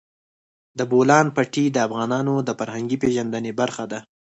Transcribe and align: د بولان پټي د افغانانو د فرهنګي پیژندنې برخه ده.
د 0.77 0.79
بولان 0.91 1.25
پټي 1.35 1.65
د 1.71 1.77
افغانانو 1.87 2.35
د 2.47 2.49
فرهنګي 2.59 2.97
پیژندنې 3.03 3.51
برخه 3.61 3.83
ده. 3.91 3.99